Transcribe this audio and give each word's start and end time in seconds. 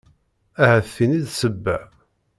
Ahat 0.61 0.85
d 0.87 0.91
tin 0.95 1.17
i 1.19 1.21
d 1.25 1.27
ssebba. 1.31 1.77